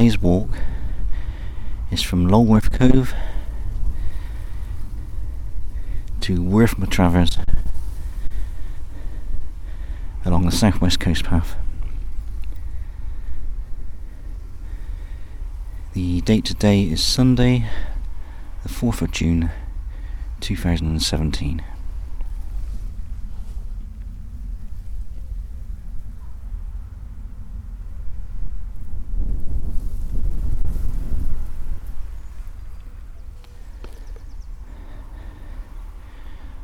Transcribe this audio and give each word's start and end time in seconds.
Today's 0.00 0.22
walk 0.22 0.48
is 1.90 2.00
from 2.00 2.26
Lulworth 2.26 2.72
Cove 2.72 3.12
to 6.22 6.42
Worth 6.42 6.78
Matravers 6.78 7.38
along 10.24 10.46
the 10.46 10.52
southwest 10.52 11.00
coast 11.00 11.24
path. 11.24 11.54
The 15.92 16.22
date 16.22 16.46
today 16.46 16.84
is 16.84 17.04
Sunday, 17.04 17.68
the 18.62 18.70
4th 18.70 19.02
of 19.02 19.10
June 19.10 19.50
2017. 20.40 21.62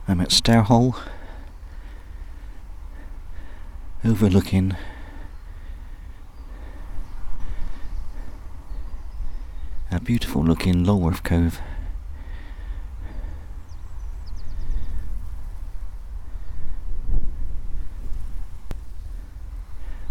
I'm 0.08 0.15
at 0.26 0.32
overlooking 4.04 4.74
a 9.90 10.00
beautiful 10.00 10.42
looking 10.42 10.84
Lulworth 10.84 11.22
Cove. 11.22 11.60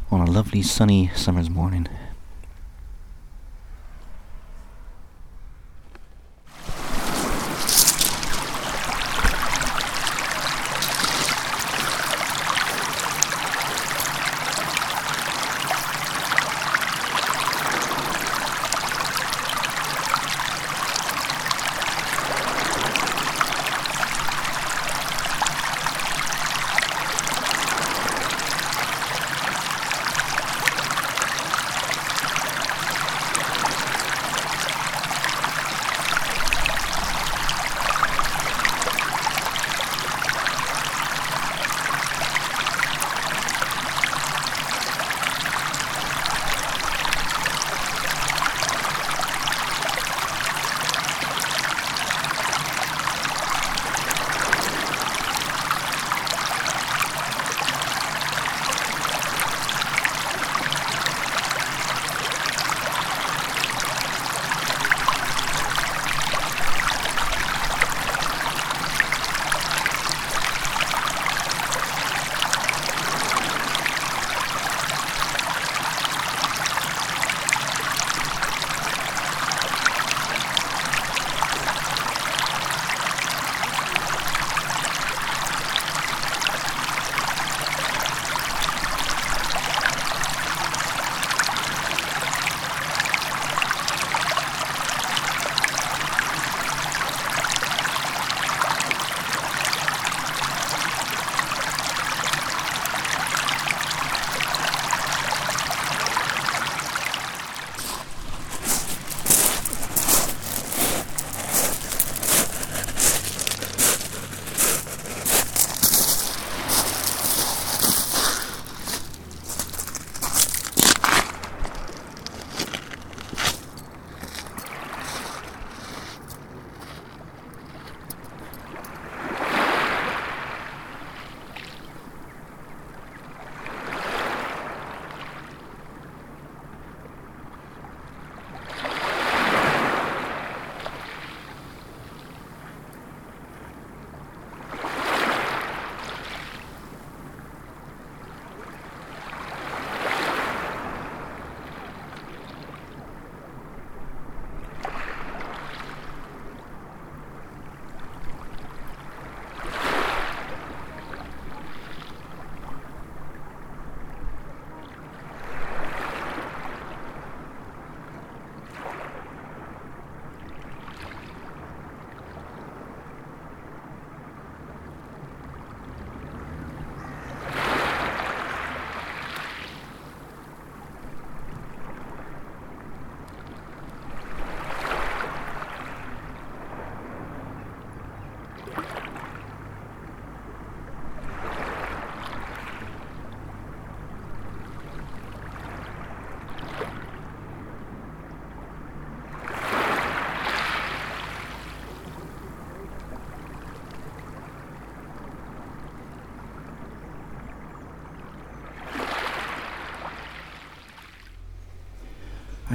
On 0.09 0.21
a 0.21 0.31
lovely 0.31 0.61
sunny 0.61 1.11
summer's 1.13 1.49
morning. 1.49 1.89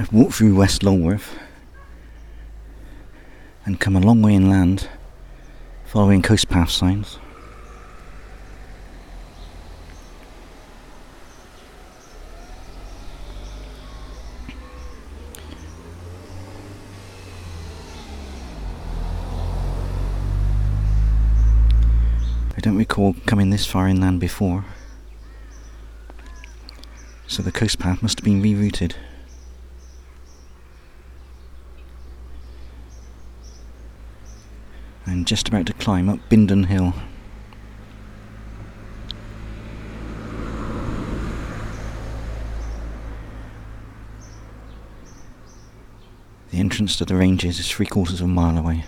I've 0.01 0.11
walked 0.11 0.33
through 0.33 0.55
West 0.55 0.81
Lulworth 0.81 1.37
and 3.67 3.79
come 3.79 3.95
a 3.95 3.99
long 3.99 4.23
way 4.23 4.33
inland 4.33 4.89
following 5.85 6.23
coast 6.23 6.49
path 6.49 6.71
signs. 6.71 7.19
I 22.57 22.59
don't 22.59 22.75
recall 22.75 23.15
coming 23.27 23.51
this 23.51 23.67
far 23.67 23.87
inland 23.87 24.19
before, 24.19 24.65
so 27.27 27.43
the 27.43 27.51
coast 27.51 27.77
path 27.77 28.01
must 28.01 28.17
have 28.17 28.25
been 28.25 28.41
rerouted. 28.41 28.95
Just 35.23 35.47
about 35.47 35.65
to 35.67 35.73
climb 35.73 36.09
up 36.09 36.19
Bindon 36.29 36.65
Hill. 36.65 36.93
The 46.49 46.57
entrance 46.57 46.97
to 46.97 47.05
the 47.05 47.15
ranges 47.15 47.59
is 47.59 47.71
three 47.71 47.85
quarters 47.85 48.19
of 48.19 48.25
a 48.25 48.27
mile 48.27 48.57
away. 48.57 48.83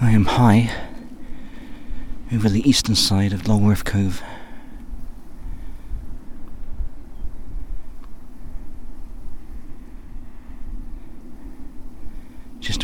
I 0.00 0.12
am 0.12 0.24
high 0.24 0.70
over 2.32 2.48
the 2.48 2.66
eastern 2.66 2.94
side 2.94 3.34
of 3.34 3.42
Lulworth 3.42 3.84
Cove. 3.84 4.22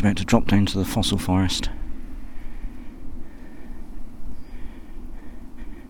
About 0.05 0.17
to 0.17 0.23
drop 0.23 0.45
down 0.45 0.67
to 0.67 0.77
the 0.77 0.85
fossil 0.85 1.17
forest 1.17 1.71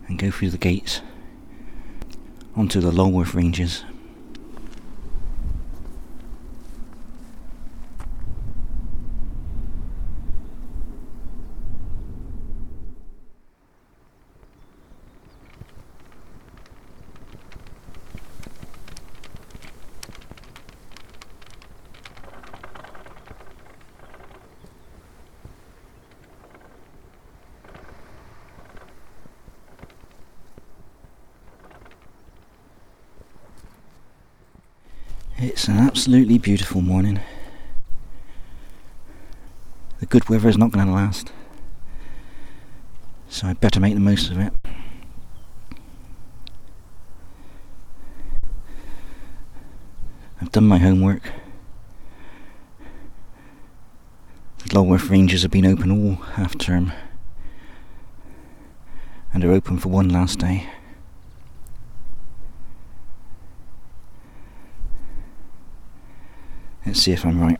and 0.07 0.17
go 0.17 0.31
through 0.31 0.49
the 0.49 0.57
gates 0.57 1.01
onto 2.55 2.79
the 2.79 2.91
Lulworth 2.91 3.33
Ranges. 3.33 3.83
It's 35.37 35.67
an 35.67 35.77
absolutely 36.15 36.37
beautiful 36.37 36.79
morning. 36.79 37.19
The 39.99 40.05
good 40.05 40.29
weather 40.29 40.47
is 40.47 40.57
not 40.57 40.71
going 40.71 40.85
to 40.85 40.93
last, 40.93 41.33
so 43.27 43.47
I'd 43.47 43.59
better 43.59 43.81
make 43.81 43.95
the 43.95 43.99
most 43.99 44.31
of 44.31 44.39
it. 44.39 44.53
I've 50.39 50.53
done 50.53 50.65
my 50.65 50.77
homework. 50.77 51.33
The 54.59 54.69
Lulworth 54.69 55.09
Ranges 55.09 55.41
have 55.41 55.51
been 55.51 55.65
open 55.65 55.91
all 55.91 56.15
half 56.35 56.57
term 56.57 56.93
and 59.33 59.43
are 59.43 59.51
open 59.51 59.77
for 59.79 59.89
one 59.89 60.07
last 60.07 60.39
day. 60.39 60.65
Let's 66.85 67.01
see 67.01 67.11
if 67.13 67.25
I'm 67.25 67.39
right. 67.41 67.59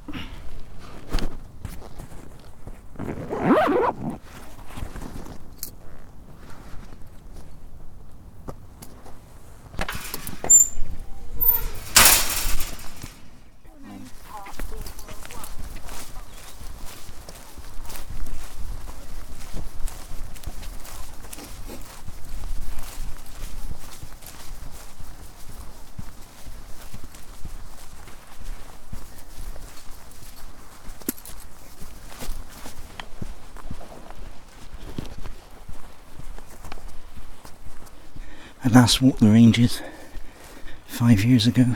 I 38.66 38.68
last 38.70 39.00
walked 39.00 39.20
the 39.20 39.30
ranges 39.30 39.80
five 40.88 41.24
years 41.24 41.46
ago. 41.46 41.76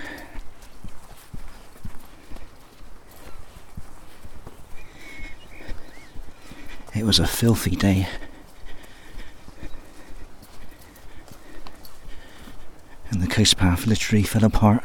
It 6.96 7.04
was 7.04 7.20
a 7.20 7.28
filthy 7.28 7.76
day. 7.76 8.08
And 13.12 13.22
the 13.22 13.28
coast 13.28 13.58
path 13.58 13.86
literally 13.86 14.24
fell 14.24 14.44
apart 14.44 14.82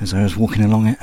as 0.00 0.14
I 0.14 0.22
was 0.22 0.36
walking 0.36 0.62
along 0.62 0.86
it. 0.86 0.98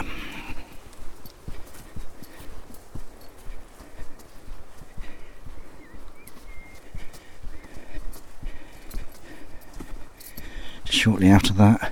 Shortly 11.01 11.29
after 11.29 11.51
that, 11.53 11.91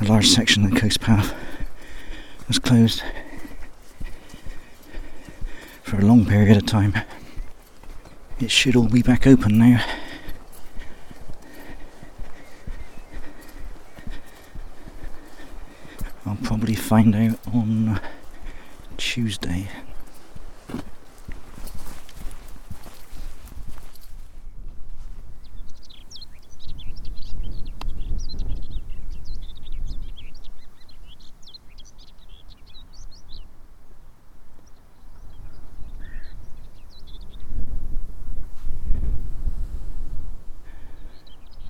a 0.00 0.04
large 0.04 0.26
section 0.26 0.64
of 0.64 0.70
the 0.70 0.80
coast 0.80 1.02
path 1.02 1.34
was 2.48 2.58
closed 2.58 3.02
for 5.82 5.98
a 5.98 6.00
long 6.00 6.24
period 6.24 6.56
of 6.56 6.64
time. 6.64 6.94
It 8.40 8.50
should 8.50 8.74
all 8.74 8.88
be 8.88 9.02
back 9.02 9.26
open 9.26 9.58
now. 9.58 9.84
I'll 16.24 16.38
probably 16.42 16.74
find 16.74 17.14
out 17.14 17.38
on 17.52 18.00
Tuesday. 18.96 19.68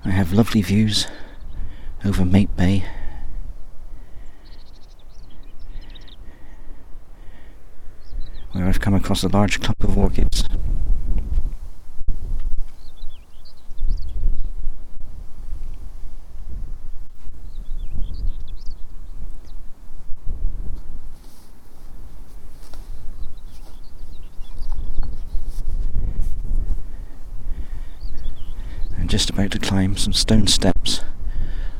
I 0.07 0.11
have 0.11 0.33
lovely 0.55 0.73
views 0.73 1.07
over 2.05 2.23
Mate 2.23 2.55
Bay. 2.55 2.85
Where 8.53 8.65
I've 8.65 8.79
come 8.79 8.93
across 8.93 9.23
a 9.23 9.27
large 9.27 9.59
clump 9.59 9.83
of 9.83 9.97
orchids. 9.97 10.45
I'm 28.97 29.04
just 29.15 29.29
about 29.29 29.49
to 29.49 29.57
climb 29.57 29.95
some 29.95 30.11
stone 30.11 30.45
steps 30.45 30.99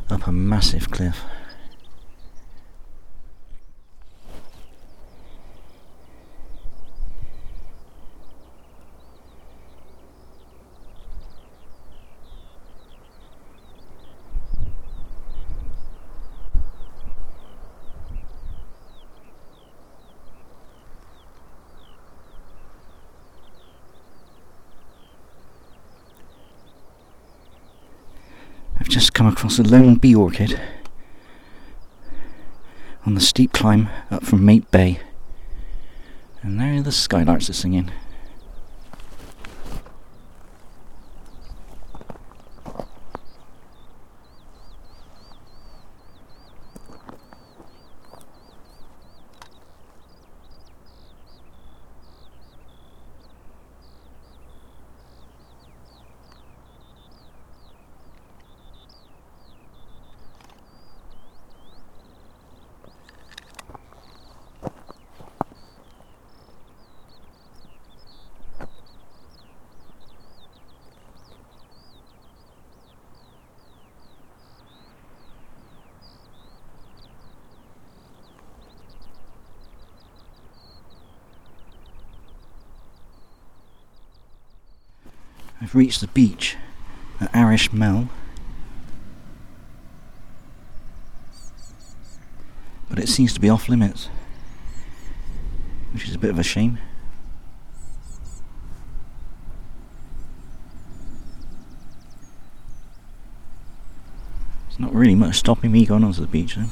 up 0.10 0.26
a 0.26 0.32
massive 0.32 0.90
cliff. 0.90 1.22
just 28.96 29.14
come 29.14 29.28
across 29.46 29.60
a 29.60 29.64
lone 29.64 29.94
bee 29.94 30.16
orchid 30.16 30.60
on 33.06 33.14
the 33.14 33.22
steep 33.22 33.54
climb 33.54 33.88
up 34.10 34.24
from 34.24 34.44
Mate 34.44 34.72
Bay. 34.72 35.00
And 36.42 36.60
there 36.60 36.82
the 36.82 36.90
skylarks 36.90 37.48
are 37.48 37.54
singing. 37.54 37.92
I've 85.66 85.74
reached 85.74 86.02
the 86.02 86.08
beach 86.10 86.58
at 87.20 87.36
Arish 87.36 87.74
Mell. 87.74 88.10
But 92.88 93.00
it 93.00 93.10
seems 93.10 93.34
to 93.34 93.40
be 93.40 93.50
off 93.50 93.68
limits, 93.68 94.10
which 95.92 96.08
is 96.08 96.14
a 96.14 96.20
bit 96.20 96.30
of 96.30 96.38
a 96.38 96.44
shame. 96.44 96.78
There's 104.68 104.80
not 104.80 104.94
really 104.94 105.16
much 105.16 105.38
stopping 105.38 105.72
me 105.72 105.88
going 105.88 106.04
onto 106.04 106.22
the 106.22 106.28
beach 106.28 106.58
though. 106.58 106.66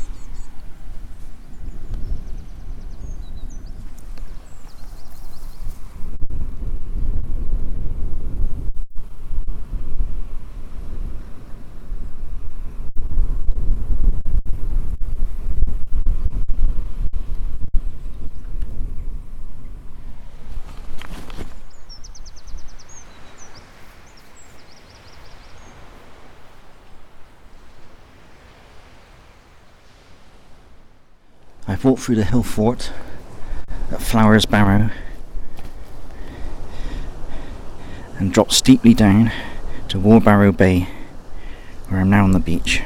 I've 31.74 31.84
walked 31.84 32.04
through 32.04 32.18
the 32.18 32.24
hill 32.24 32.44
fort 32.44 32.92
at 33.92 34.00
Flowers 34.00 34.46
Barrow 34.46 34.92
and 38.20 38.32
dropped 38.32 38.54
steeply 38.54 38.94
down 38.94 39.32
to 39.88 39.98
Worbarrow 40.00 40.52
Bay, 40.52 40.88
where 41.90 42.02
I'm 42.02 42.12
now 42.12 42.26
on 42.26 42.32
the 42.32 42.40
beach. 42.40 42.84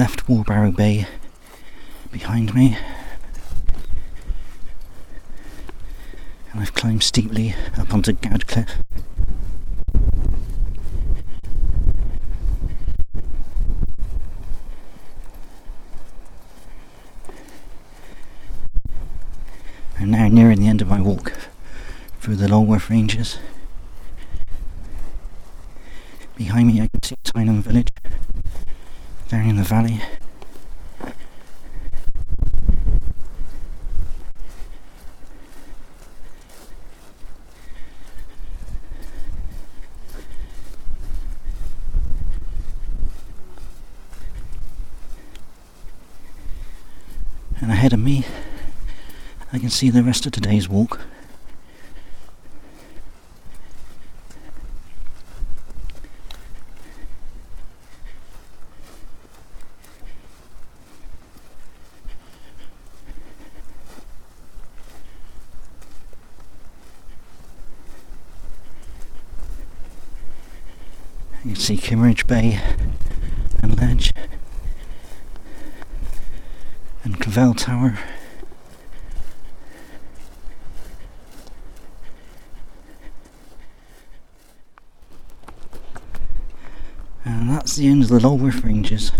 Left 0.00 0.26
Worbarrow 0.30 0.72
Bay 0.72 1.06
behind 2.10 2.54
me 2.54 2.74
and 6.50 6.60
I've 6.62 6.72
climbed 6.72 7.02
steeply 7.02 7.54
up 7.76 7.92
onto 7.92 8.12
Gad 8.12 8.46
Cliff. 8.46 8.78
I'm 19.98 20.10
now 20.10 20.28
nearing 20.28 20.60
the 20.60 20.68
end 20.68 20.80
of 20.80 20.88
my 20.88 21.02
walk 21.02 21.34
through 22.20 22.36
the 22.36 22.48
Lulworth 22.48 22.88
Ranges. 22.88 23.38
Behind 26.38 26.68
me 26.68 26.80
I 26.80 26.88
valley. 29.70 30.00
And 47.60 47.70
ahead 47.70 47.92
of 47.92 48.00
me, 48.00 48.24
I 49.52 49.60
can 49.60 49.70
see 49.70 49.88
the 49.88 50.02
rest 50.02 50.26
of 50.26 50.32
today's 50.32 50.68
walk. 50.68 50.98
See 71.70 71.76
Kimmeridge 71.76 72.26
Bay 72.26 72.60
and 73.62 73.80
Ledge 73.80 74.12
and 77.04 77.16
Clavell 77.20 77.56
Tower. 77.56 77.96
And 87.24 87.48
that's 87.48 87.76
the 87.76 87.86
end 87.86 88.02
of 88.02 88.08
the 88.08 88.18
Lulworth 88.18 88.64
Ranges. 88.64 89.12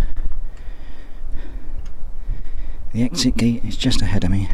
The 2.93 3.05
exit 3.05 3.37
gate 3.37 3.65
is 3.65 3.77
just 3.77 4.03
ahead 4.03 4.25
of 4.25 4.33
me. 4.33 4.49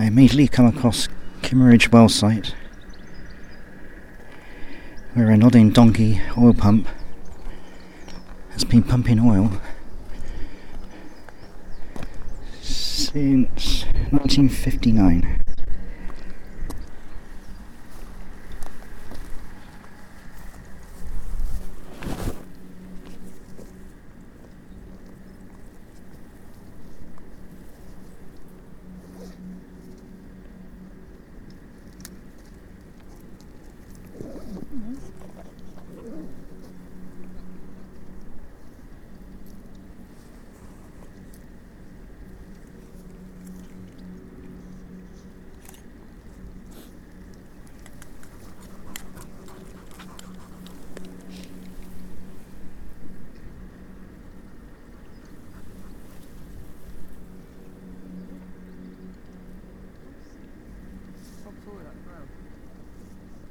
I 0.00 0.04
immediately 0.04 0.48
come 0.48 0.64
across 0.64 1.08
Kimmeridge 1.42 1.92
well 1.92 2.08
site, 2.08 2.54
where 5.12 5.28
a 5.28 5.36
nodding 5.36 5.68
donkey 5.68 6.22
oil 6.38 6.54
pump 6.54 6.88
has 8.52 8.64
been 8.64 8.82
pumping 8.82 9.20
oil 9.20 9.52
since 12.62 13.84
1959. 14.08 15.36
Stop 61.40 61.54
talking 61.64 61.84
that 61.84 61.98
crowd. 62.06 62.28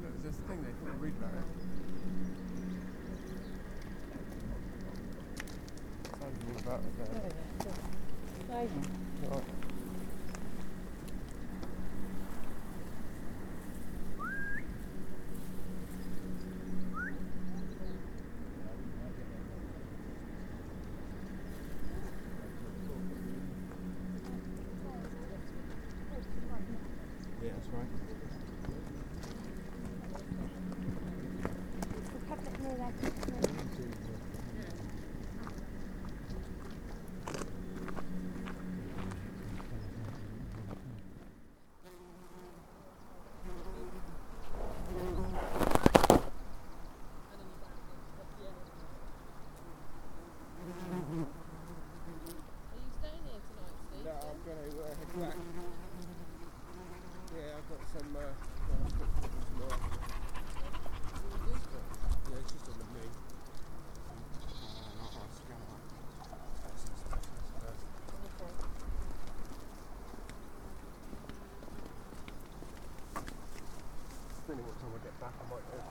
Look, 0.02 0.14
there's 0.22 0.36
this 0.36 0.38
thing 0.48 0.60
there, 0.62 0.72
you 0.72 0.76
can 0.92 1.00
read 1.02 1.14
about 1.18 1.34
it. 1.34 1.38
Tells 6.20 6.36
you 6.40 6.48
all 6.54 6.60
about 6.60 6.80
it 6.80 6.94
there. 6.98 8.49
Yeah, 8.60 8.66
that's 27.56 27.70
right. 27.70 27.88
No, 54.06 54.12
I'm 54.12 54.40
going 54.46 54.58
to 54.58 54.80
uh, 54.80 54.88
head 54.88 55.12
back. 55.20 55.36
Yeah, 57.36 57.58
I've 57.58 57.68
got 57.70 57.82
some. 57.90 58.16
Uh, 58.16 58.20
well, 58.20 58.32
I've 58.86 59.00
got 59.00 59.10
some 59.22 59.34
tomorrow. 59.52 59.80
Yeah, 62.30 62.38
it's 62.40 62.52
just 62.52 62.66
on 62.70 62.76
the 62.78 62.84
knee. 63.00 63.12
What 74.60 74.80
time 74.82 74.92
I 74.96 75.04
get 75.04 75.20
back, 75.20 75.34
I 75.40 75.44
might 75.50 75.66
go 75.72 75.89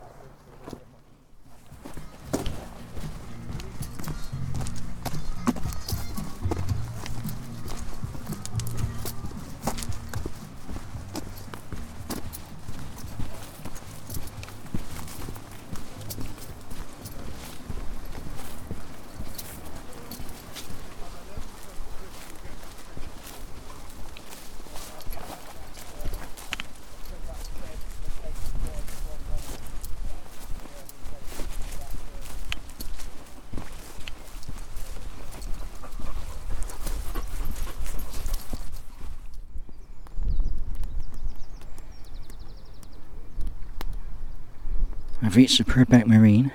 I've 45.29 45.37
reached 45.37 45.59
the 45.59 45.65
Purbeck 45.65 46.07
Marine 46.07 46.53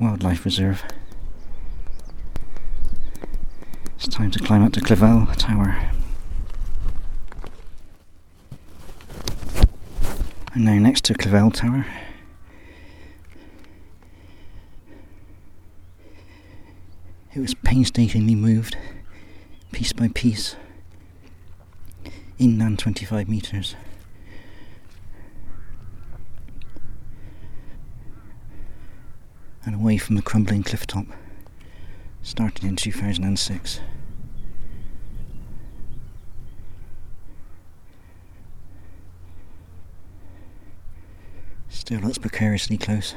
Wildlife 0.00 0.46
Reserve. 0.46 0.82
It's 3.96 4.08
time 4.08 4.30
to 4.30 4.38
climb 4.38 4.64
up 4.64 4.72
to 4.72 4.80
Clavell 4.80 5.36
Tower. 5.36 5.76
I'm 10.54 10.64
now 10.64 10.78
next 10.78 11.04
to 11.04 11.12
Clavell 11.12 11.52
Tower. 11.52 11.84
It 17.34 17.40
was 17.40 17.52
painstakingly 17.52 18.36
moved, 18.36 18.78
piece 19.72 19.92
by 19.92 20.08
piece, 20.14 20.56
inland 22.38 22.78
25 22.78 23.28
metres. 23.28 23.76
And 29.66 29.74
away 29.74 29.98
from 29.98 30.14
the 30.14 30.22
crumbling 30.22 30.62
cliff 30.62 30.86
top, 30.86 31.06
started 32.22 32.62
in 32.64 32.76
2006. 32.76 33.80
Still 41.68 42.00
looks 42.00 42.18
precariously 42.18 42.78
close. 42.78 43.16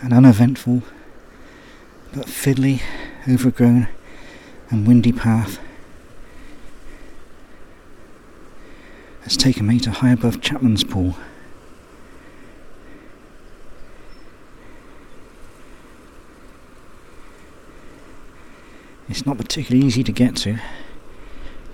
An 0.00 0.12
uneventful 0.12 0.82
but 2.12 2.26
fiddly, 2.26 2.80
overgrown, 3.28 3.88
and 4.70 4.86
windy 4.86 5.12
path 5.12 5.58
has 9.22 9.36
taken 9.36 9.66
me 9.66 9.78
to 9.80 9.90
high 9.90 10.10
above 10.10 10.40
Chapman's 10.40 10.84
Pool. 10.84 11.16
It's 19.08 19.26
not 19.26 19.36
particularly 19.38 19.86
easy 19.86 20.04
to 20.04 20.12
get 20.12 20.36
to, 20.36 20.54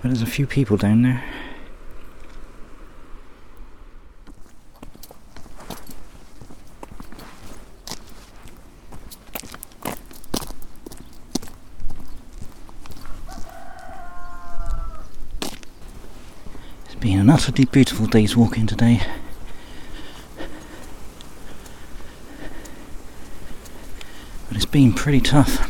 but 0.01 0.09
there's 0.09 0.21
a 0.21 0.25
few 0.25 0.47
people 0.47 0.77
down 0.77 1.01
there. 1.01 1.23
Utterly 17.47 17.65
beautiful 17.65 18.07
day's 18.07 18.35
walking 18.35 18.65
today. 18.65 18.99
But 24.47 24.57
it's 24.57 24.65
been 24.65 24.93
pretty 24.93 25.21
tough. 25.21 25.69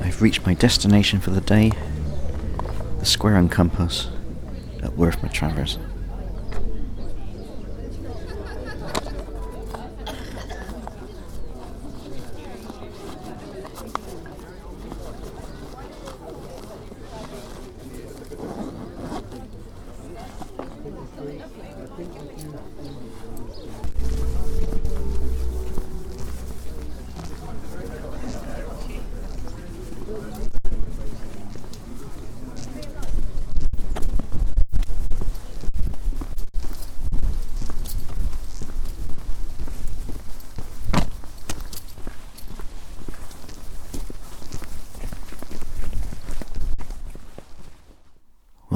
I've 0.00 0.20
reached 0.20 0.44
my 0.44 0.54
destination 0.54 1.20
for 1.20 1.30
the 1.30 1.40
day, 1.40 1.70
the 2.98 3.06
square 3.06 3.36
and 3.36 3.48
compass 3.48 4.08
at 4.82 4.96
Worth 4.96 5.20
Matravers. 5.20 5.78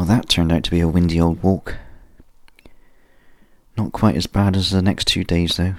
Well, 0.05 0.19
that 0.19 0.29
turned 0.29 0.53
out 0.53 0.65
to 0.65 0.71
be 0.71 0.81
a 0.81 0.87
windy 0.87 1.19
old 1.19 1.43
walk. 1.43 1.79
Not 3.75 3.93
quite 3.93 4.17
as 4.17 4.27
bad 4.27 4.55
as 4.55 4.71
the 4.71 4.83
next 4.83 5.07
two 5.07 5.25
days, 5.25 5.57
though. 5.57 5.77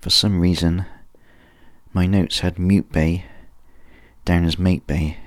For 0.00 0.10
some 0.10 0.40
reason, 0.40 0.84
my 1.92 2.06
notes 2.06 2.40
had 2.40 2.56
Mupe 2.56 2.90
Bay 2.90 3.24
down 4.24 4.44
as 4.44 4.58
Mate 4.58 4.84
Bay. 4.88 5.18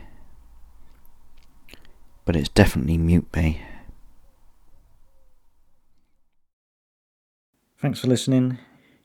but 2.26 2.36
it's 2.36 2.50
definitely 2.50 2.98
Mupe 2.98 3.32
Bay. 3.32 3.62
Thanks 7.78 8.00
for 8.02 8.08
listening. 8.08 8.58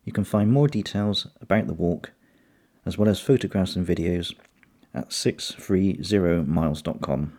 You 0.04 0.12
can 0.12 0.24
find 0.24 0.50
more 0.50 0.66
details 0.66 1.28
about 1.40 1.68
the 1.68 1.74
walk, 1.74 2.10
as 2.84 2.98
well 2.98 3.08
as 3.08 3.20
photographs 3.20 3.76
and 3.76 3.86
videos, 3.86 4.34
at 4.98 5.10
630miles.com. 5.10 7.32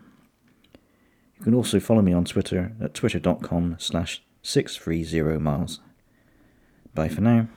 You 1.37 1.43
can 1.43 1.53
also 1.53 1.79
follow 1.79 2.01
me 2.01 2.11
on 2.13 2.25
Twitter 2.25 2.73
at 2.81 2.93
twitter.com 2.93 3.77
slash 3.79 4.21
630miles. 4.43 5.79
Bye 6.93 7.09
for 7.09 7.21
now. 7.21 7.47